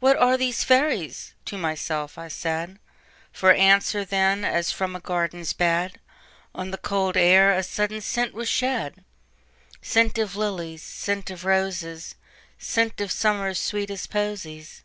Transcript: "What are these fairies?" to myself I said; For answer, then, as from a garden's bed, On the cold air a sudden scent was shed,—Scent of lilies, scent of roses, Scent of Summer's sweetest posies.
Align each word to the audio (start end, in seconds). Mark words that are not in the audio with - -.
"What 0.00 0.16
are 0.16 0.36
these 0.36 0.64
fairies?" 0.64 1.32
to 1.44 1.56
myself 1.56 2.18
I 2.18 2.26
said; 2.26 2.80
For 3.30 3.52
answer, 3.52 4.04
then, 4.04 4.44
as 4.44 4.72
from 4.72 4.96
a 4.96 5.00
garden's 5.00 5.52
bed, 5.52 6.00
On 6.52 6.72
the 6.72 6.76
cold 6.76 7.16
air 7.16 7.52
a 7.52 7.62
sudden 7.62 8.00
scent 8.00 8.34
was 8.34 8.48
shed,—Scent 8.48 10.18
of 10.18 10.34
lilies, 10.34 10.82
scent 10.82 11.30
of 11.30 11.44
roses, 11.44 12.16
Scent 12.58 13.00
of 13.00 13.12
Summer's 13.12 13.60
sweetest 13.60 14.10
posies. 14.10 14.82